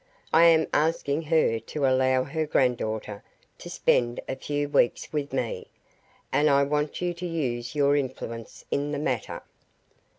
[0.33, 3.21] I am asking her to allow her grand daughter
[3.59, 5.67] to spend a few weeks with me,
[6.31, 9.43] and I want you to use your influence in the matter.